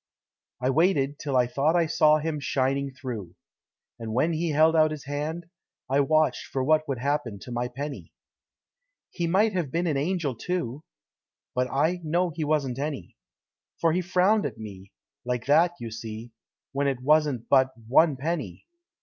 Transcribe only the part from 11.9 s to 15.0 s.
know he wasn't any. For he frowned at me,